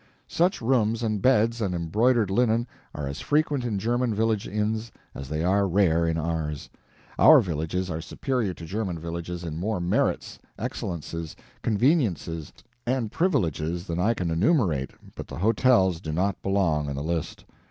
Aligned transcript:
Such 0.27 0.61
rooms 0.61 1.03
and 1.03 1.21
beds 1.21 1.61
and 1.61 1.75
embroidered 1.75 2.31
linen 2.31 2.65
are 2.95 3.07
as 3.07 3.21
frequent 3.21 3.63
in 3.63 3.77
German 3.77 4.15
village 4.15 4.47
inns 4.47 4.91
as 5.13 5.29
they 5.29 5.43
are 5.43 5.67
rare 5.67 6.07
in 6.07 6.17
ours. 6.17 6.71
Our 7.19 7.39
villages 7.39 7.87
are 7.91 8.01
superior 8.01 8.55
to 8.55 8.65
German 8.65 8.97
villages 8.97 9.43
in 9.43 9.59
more 9.59 9.79
merits, 9.79 10.39
excellences, 10.57 11.35
conveniences, 11.61 12.51
and 12.87 13.11
privileges 13.11 13.85
than 13.85 13.99
I 13.99 14.15
can 14.15 14.31
enumerate, 14.31 14.89
but 15.13 15.27
the 15.27 15.37
hotels 15.37 16.01
do 16.01 16.11
not 16.11 16.41
belong 16.41 16.89
in 16.89 16.95
the 16.95 17.03
list. 17.03 17.45